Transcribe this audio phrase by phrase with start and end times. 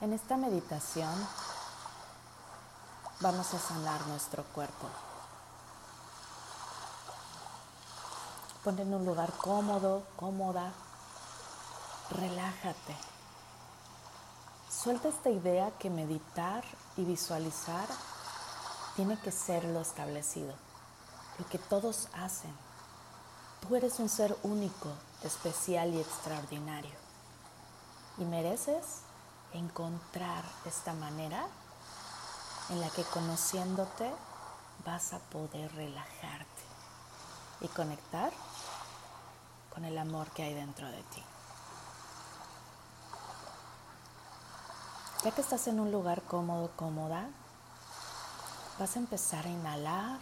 [0.00, 1.12] En esta meditación
[3.20, 4.86] vamos a sanar nuestro cuerpo.
[8.64, 10.72] Ponte en un lugar cómodo, cómoda.
[12.12, 12.96] Relájate.
[14.70, 16.64] Suelta esta idea que meditar
[16.96, 17.86] y visualizar
[18.96, 20.54] tiene que ser lo establecido,
[21.38, 22.56] lo que todos hacen.
[23.60, 24.88] Tú eres un ser único,
[25.24, 26.94] especial y extraordinario.
[28.16, 29.02] Y mereces
[29.52, 31.46] encontrar esta manera
[32.70, 34.10] en la que conociéndote
[34.84, 36.62] vas a poder relajarte
[37.60, 38.32] y conectar
[39.74, 41.22] con el amor que hay dentro de ti.
[45.24, 47.28] Ya que estás en un lugar cómodo, cómoda,
[48.78, 50.18] vas a empezar a inhalar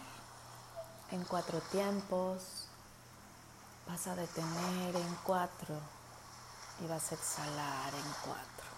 [1.11, 2.67] en cuatro tiempos,
[3.87, 5.75] vas a detener en cuatro
[6.83, 8.68] y vas a exhalar en cuatro.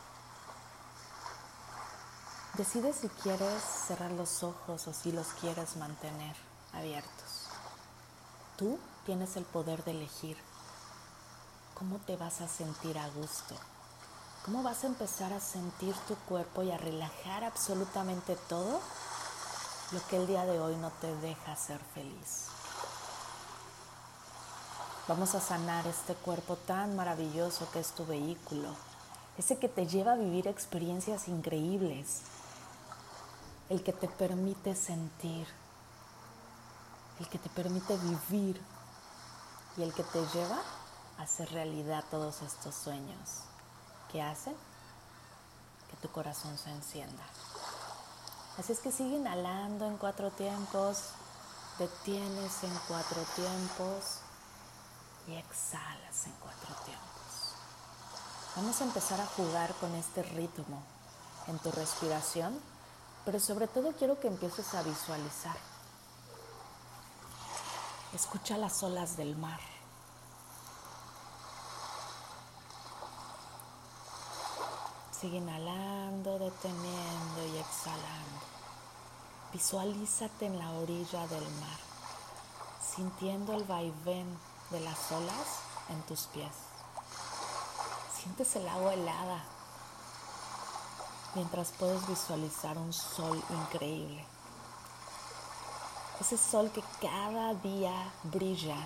[2.57, 6.35] Decide si quieres cerrar los ojos o si los quieres mantener
[6.74, 7.48] abiertos.
[8.57, 10.38] Tú tienes el poder de elegir
[11.74, 13.55] cómo te vas a sentir a gusto,
[14.46, 18.82] cómo vas a empezar a sentir tu cuerpo y a relajar absolutamente todo
[19.94, 22.48] lo que el día de hoy no te deja ser feliz.
[25.07, 28.76] Vamos a sanar este cuerpo tan maravilloso que es tu vehículo,
[29.38, 32.22] ese que te lleva a vivir experiencias increíbles,
[33.72, 35.48] el que te permite sentir,
[37.22, 38.62] el que te permite vivir
[39.78, 40.60] y el que te lleva
[41.18, 43.44] a hacer realidad todos estos sueños
[44.12, 44.54] que hacen
[45.90, 47.24] que tu corazón se encienda.
[48.58, 51.12] Así es que sigue inhalando en cuatro tiempos,
[51.80, 54.18] detienes en cuatro tiempos
[55.30, 57.56] y exhalas en cuatro tiempos.
[58.58, 60.84] Vamos a empezar a jugar con este ritmo
[61.48, 62.60] en tu respiración
[63.26, 65.56] pero sobre todo quiero que empieces a visualizar.
[68.13, 69.59] Escucha las olas del mar.
[75.12, 78.41] Sigue inhalando, deteniendo y exhalando.
[79.53, 81.79] Visualízate en la orilla del mar,
[82.95, 84.28] sintiendo el vaivén
[84.72, 85.59] de las olas
[85.90, 86.51] en tus pies.
[88.18, 89.44] Sientes el agua helada
[91.36, 94.25] mientras puedes visualizar un sol increíble.
[96.19, 98.78] Ese sol que cada día brilla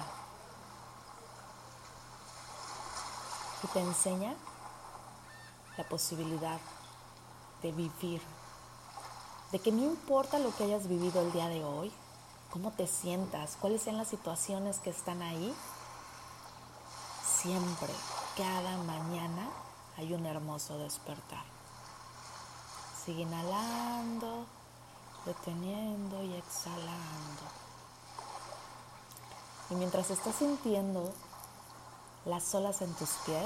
[3.63, 4.35] y te enseña
[5.77, 6.59] la posibilidad
[7.61, 8.21] de vivir,
[9.51, 11.91] de que no importa lo que hayas vivido el día de hoy,
[12.51, 15.53] cómo te sientas, cuáles sean las situaciones que están ahí,
[17.41, 17.93] siempre,
[18.37, 19.49] cada mañana
[19.97, 21.54] hay un hermoso despertar.
[23.05, 24.47] Sigue inhalando,
[25.27, 27.43] deteniendo y exhalando.
[29.69, 31.13] Y mientras estás sintiendo
[32.25, 33.45] las olas en tus pies,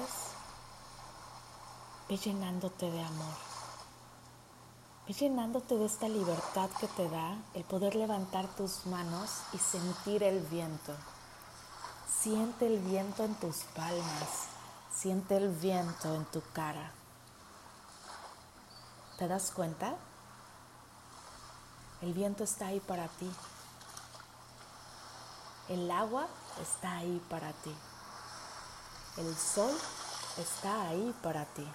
[2.07, 3.35] ve llenándote de amor.
[5.05, 10.23] Ve llenándote de esta libertad que te da el poder levantar tus manos y sentir
[10.23, 10.93] el viento.
[12.21, 14.47] Siente el viento en tus palmas,
[14.93, 16.93] siente el viento en tu cara.
[19.19, 19.97] ¿Te das cuenta?
[22.01, 23.29] El viento está ahí para ti.
[25.67, 26.25] El agua
[26.61, 27.75] está ahí para ti.
[29.17, 29.75] El sol
[30.37, 31.67] está ahí para ti.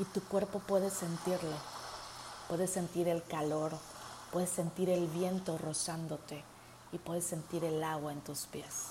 [0.00, 1.56] Y tu cuerpo puede sentirlo.
[2.48, 3.78] Puedes sentir el calor,
[4.32, 6.42] puedes sentir el viento rozándote
[6.90, 8.86] y puedes sentir el agua en tus pies.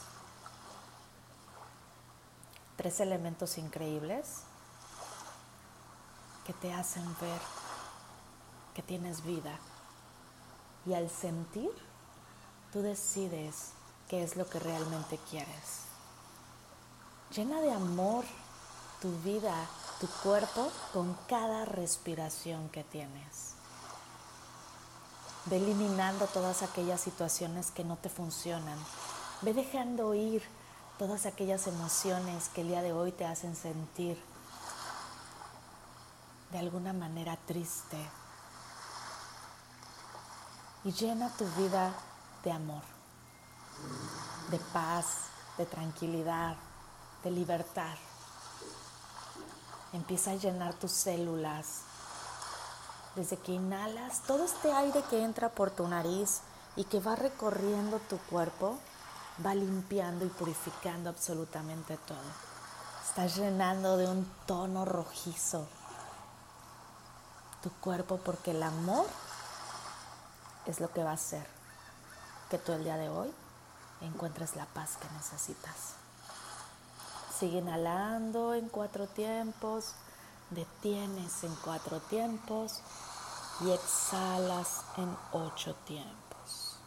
[2.77, 4.43] Tres elementos increíbles
[6.45, 7.41] que te hacen ver
[8.75, 9.57] que tienes vida.
[10.85, 11.71] Y al sentir,
[12.71, 13.71] tú decides
[14.07, 15.85] qué es lo que realmente quieres.
[17.35, 18.25] Llena de amor
[19.01, 19.53] tu vida,
[19.99, 23.55] tu cuerpo con cada respiración que tienes.
[25.45, 28.77] Ve eliminando todas aquellas situaciones que no te funcionan.
[29.41, 30.43] Ve dejando ir
[30.97, 34.17] todas aquellas emociones que el día de hoy te hacen sentir
[36.51, 37.97] de alguna manera triste
[40.85, 41.91] y llena tu vida
[42.43, 42.83] de amor,
[44.51, 45.05] de paz,
[45.57, 46.55] de tranquilidad,
[47.23, 47.95] de libertad.
[49.93, 51.81] Empieza a llenar tus células.
[53.15, 56.41] Desde que inhalas, todo este aire que entra por tu nariz
[56.75, 58.77] y que va recorriendo tu cuerpo,
[59.43, 62.17] va limpiando y purificando absolutamente todo.
[63.07, 65.67] Estás llenando de un tono rojizo
[67.65, 69.07] tu cuerpo porque el amor
[70.67, 71.47] es lo que va a hacer
[72.51, 73.33] que tú el día de hoy
[74.01, 75.95] encuentres la paz que necesitas.
[77.39, 79.93] Sigue inhalando en cuatro tiempos,
[80.51, 82.81] detienes en cuatro tiempos
[83.61, 86.77] y exhalas en ocho tiempos.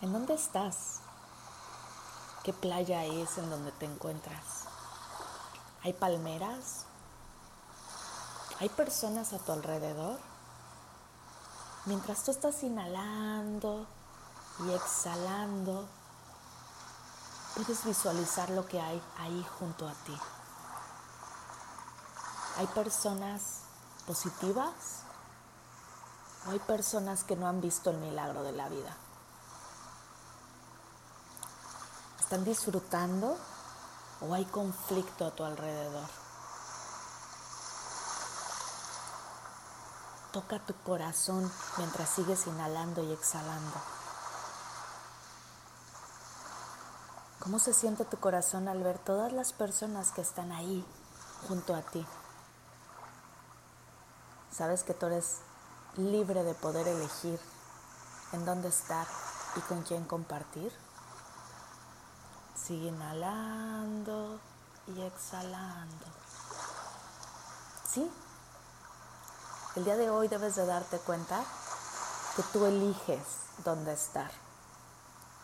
[0.00, 1.02] ¿En dónde estás?
[2.42, 4.67] ¿Qué playa es en donde te encuentras?
[5.82, 6.86] ¿Hay palmeras?
[8.60, 10.18] ¿Hay personas a tu alrededor?
[11.84, 13.86] Mientras tú estás inhalando
[14.66, 15.86] y exhalando,
[17.54, 20.18] puedes visualizar lo que hay ahí junto a ti.
[22.56, 23.60] Hay personas
[24.04, 25.02] positivas
[26.46, 28.96] o hay personas que no han visto el milagro de la vida.
[32.18, 33.38] ¿Están disfrutando
[34.20, 36.08] o hay conflicto a tu alrededor?
[40.32, 43.76] Toca tu corazón mientras sigues inhalando y exhalando.
[47.40, 50.84] ¿Cómo se siente tu corazón al ver todas las personas que están ahí
[51.48, 52.06] junto a ti?
[54.52, 55.38] Sabes que tú eres
[55.96, 57.40] libre de poder elegir
[58.32, 59.06] en dónde estar
[59.56, 60.72] y con quién compartir.
[62.66, 64.40] Sigue inhalando
[64.88, 66.06] y exhalando.
[67.88, 68.10] ¿Sí?
[69.76, 71.44] El día de hoy debes de darte cuenta
[72.36, 73.22] que tú eliges
[73.64, 74.30] dónde estar,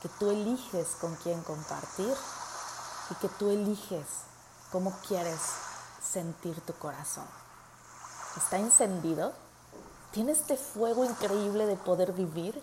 [0.02, 2.14] que tú eliges con quién compartir
[3.10, 4.06] y que tú eliges
[4.72, 5.40] cómo quieres
[6.02, 7.26] sentir tu corazón.
[8.36, 9.32] ¿Está encendido?
[10.10, 12.60] ¿Tiene este fuego increíble de poder vivir?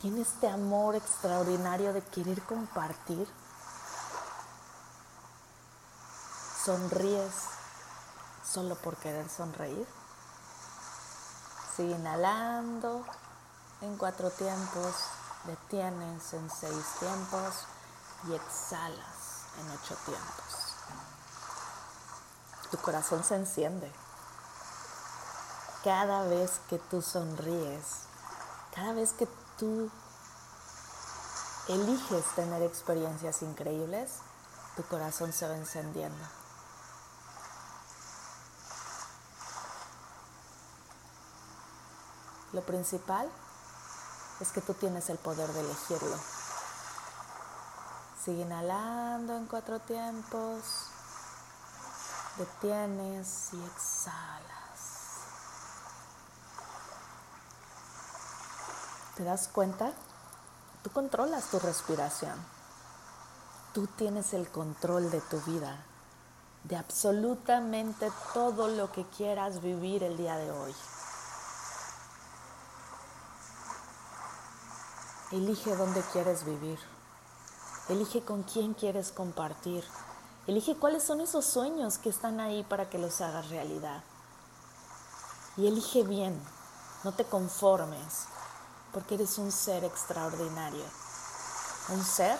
[0.00, 3.26] ¿Tiene este amor extraordinario de querer compartir?
[6.64, 7.32] ¿Sonríes
[8.44, 9.86] solo por querer sonreír?
[11.74, 13.04] Sigue inhalando
[13.80, 14.94] en cuatro tiempos,
[15.44, 17.66] detienes en seis tiempos
[18.28, 20.74] y exhalas en ocho tiempos.
[22.70, 23.90] Tu corazón se enciende.
[25.84, 27.84] Cada vez que tú sonríes,
[28.74, 29.90] cada vez que tú
[31.68, 34.18] eliges tener experiencias increíbles,
[34.76, 36.24] tu corazón se va encendiendo.
[42.52, 43.30] Lo principal
[44.40, 46.16] es que tú tienes el poder de elegirlo.
[48.24, 50.90] Sigue inhalando en cuatro tiempos.
[52.38, 54.55] Detienes y exhalas.
[59.16, 59.92] ¿Te das cuenta?
[60.82, 62.34] Tú controlas tu respiración.
[63.72, 65.84] Tú tienes el control de tu vida,
[66.64, 70.74] de absolutamente todo lo que quieras vivir el día de hoy.
[75.32, 76.78] Elige dónde quieres vivir.
[77.88, 79.82] Elige con quién quieres compartir.
[80.46, 84.04] Elige cuáles son esos sueños que están ahí para que los hagas realidad.
[85.56, 86.38] Y elige bien.
[87.02, 88.28] No te conformes,
[88.96, 90.82] porque eres un ser extraordinario.
[91.90, 92.38] Un ser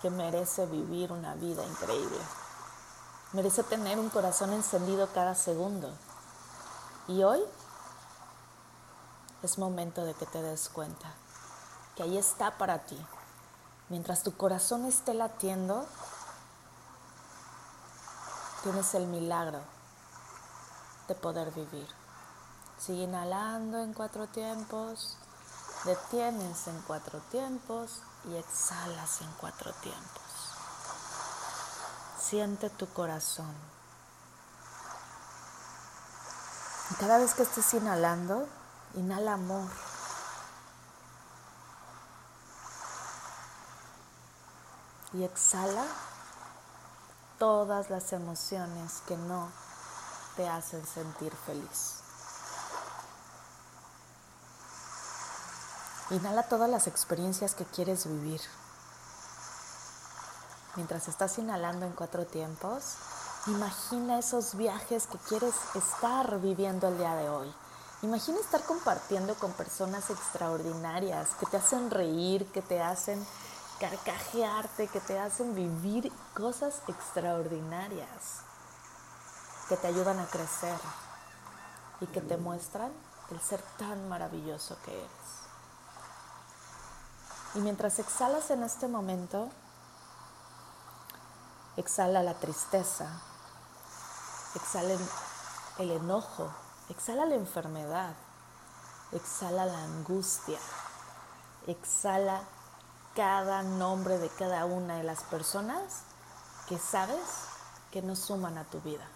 [0.00, 2.18] que merece vivir una vida increíble.
[3.32, 5.94] Merece tener un corazón encendido cada segundo.
[7.06, 7.40] Y hoy
[9.44, 11.12] es momento de que te des cuenta
[11.94, 12.98] que ahí está para ti.
[13.88, 15.86] Mientras tu corazón esté latiendo,
[18.64, 19.60] tienes el milagro
[21.06, 21.86] de poder vivir.
[22.78, 25.18] Sigue inhalando en cuatro tiempos,
[25.84, 30.22] detienes en cuatro tiempos y exhalas en cuatro tiempos.
[32.20, 33.54] Siente tu corazón.
[36.90, 38.46] Y cada vez que estés inhalando,
[38.94, 39.68] inhala amor.
[45.14, 45.84] y exhala
[47.38, 49.48] todas las emociones que no
[50.36, 52.01] te hacen sentir feliz.
[56.12, 58.42] Inhala todas las experiencias que quieres vivir.
[60.76, 62.96] Mientras estás inhalando en cuatro tiempos,
[63.46, 67.54] imagina esos viajes que quieres estar viviendo el día de hoy.
[68.02, 73.26] Imagina estar compartiendo con personas extraordinarias que te hacen reír, que te hacen
[73.80, 78.42] carcajearte, que te hacen vivir cosas extraordinarias,
[79.66, 80.78] que te ayudan a crecer
[82.02, 82.92] y que te muestran
[83.30, 85.41] el ser tan maravilloso que eres.
[87.54, 89.50] Y mientras exhalas en este momento,
[91.76, 93.20] exhala la tristeza,
[94.54, 94.94] exhala
[95.78, 96.50] el enojo,
[96.88, 98.14] exhala la enfermedad,
[99.12, 100.58] exhala la angustia,
[101.66, 102.42] exhala
[103.14, 106.04] cada nombre de cada una de las personas
[106.68, 107.20] que sabes
[107.90, 109.06] que no suman a tu vida.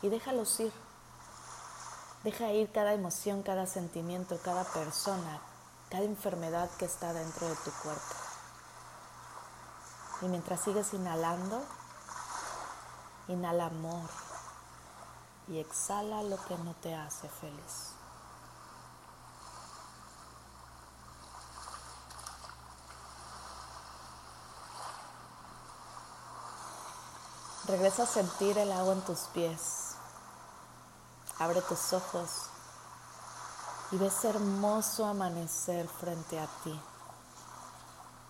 [0.00, 0.85] Y déjalos ir.
[2.26, 5.38] Deja ir cada emoción, cada sentimiento, cada persona,
[5.88, 8.14] cada enfermedad que está dentro de tu cuerpo.
[10.22, 11.62] Y mientras sigues inhalando,
[13.28, 14.10] inhala amor
[15.46, 17.92] y exhala lo que no te hace feliz.
[27.68, 29.95] Regresa a sentir el agua en tus pies.
[31.38, 32.46] Abre tus ojos
[33.92, 36.80] y ves hermoso amanecer frente a ti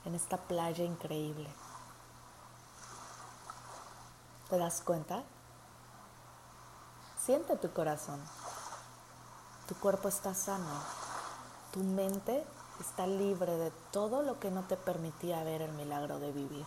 [0.05, 1.49] en esta playa increíble.
[4.51, 5.23] ¿Te das cuenta?
[7.25, 8.21] Siente tu corazón.
[9.69, 10.81] Tu cuerpo está sano.
[11.73, 12.45] Tu mente
[12.81, 16.67] está libre de todo lo que no te permitía ver el milagro de vivir.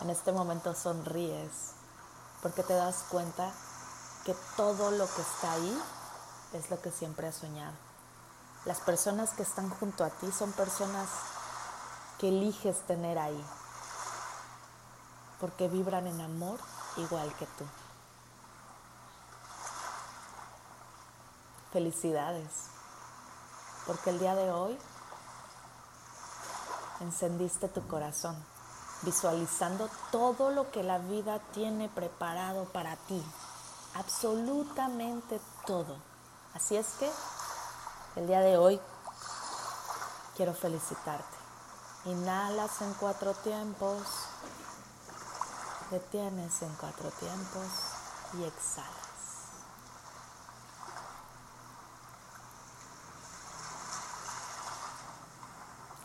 [0.00, 1.72] En este momento sonríes
[2.42, 3.52] porque te das cuenta
[4.28, 5.82] que todo lo que está ahí
[6.52, 7.72] es lo que siempre has soñado.
[8.66, 11.08] Las personas que están junto a ti son personas
[12.18, 13.42] que eliges tener ahí
[15.40, 16.60] porque vibran en amor
[16.98, 17.64] igual que tú.
[21.72, 22.50] Felicidades,
[23.86, 24.78] porque el día de hoy
[27.00, 28.36] encendiste tu corazón
[29.02, 33.24] visualizando todo lo que la vida tiene preparado para ti,
[33.94, 35.96] absolutamente todo.
[36.54, 37.10] Así es que
[38.16, 38.80] el día de hoy
[40.36, 41.36] quiero felicitarte.
[42.04, 44.02] Inhalas en cuatro tiempos,
[45.90, 47.66] detienes en cuatro tiempos
[48.34, 48.98] y exhalas.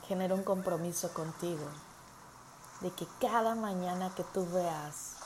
[0.07, 1.65] Genera un compromiso contigo
[2.81, 5.22] de que cada mañana que tú veas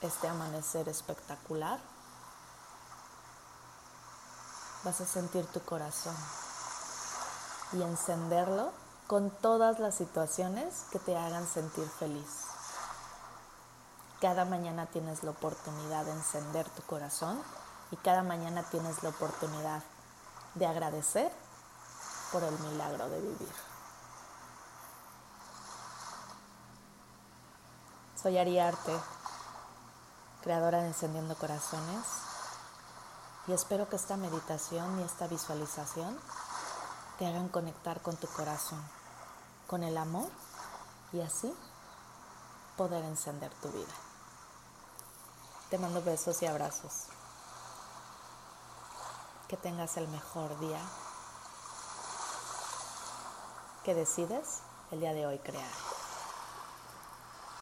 [0.00, 1.80] este amanecer espectacular,
[4.84, 6.16] vas a sentir tu corazón
[7.72, 8.72] y encenderlo
[9.06, 12.46] con todas las situaciones que te hagan sentir feliz.
[14.20, 17.40] Cada mañana tienes la oportunidad de encender tu corazón
[17.90, 19.82] y cada mañana tienes la oportunidad
[20.54, 21.30] de agradecer
[22.32, 23.52] por el milagro de vivir.
[28.20, 28.92] Soy Ariarte,
[30.46, 32.06] creadora de Encendiendo Corazones,
[33.48, 36.16] y espero que esta meditación y esta visualización
[37.18, 38.80] te hagan conectar con tu corazón,
[39.66, 40.28] con el amor
[41.12, 41.52] y así
[42.76, 43.92] poder encender tu vida.
[45.68, 47.06] Te mando besos y abrazos.
[49.48, 50.80] Que tengas el mejor día
[53.82, 54.60] que decides
[54.92, 55.95] el día de hoy crear.